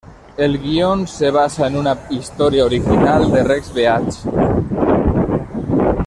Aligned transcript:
El 0.35 0.57
guion 0.57 1.05
se 1.07 1.29
basa 1.29 1.67
en 1.67 1.75
una 1.77 1.95
historia 2.09 2.65
original 2.65 3.31
de 3.31 3.43
Rex 3.43 3.71
Beach. 3.71 4.17